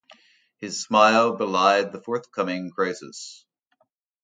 [0.57, 3.45] His smile belied the forthcoming crisis.